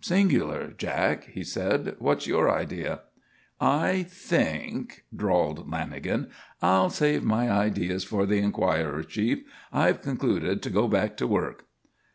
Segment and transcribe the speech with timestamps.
[0.00, 1.96] "Singular, Jack," he said.
[1.98, 3.00] "What's your idea?"
[3.60, 6.30] "I think," drawled Lanagan,
[6.62, 9.44] "I'll save my ideas for the Enquirer, Chief.
[9.70, 11.66] I've concluded to go back to work."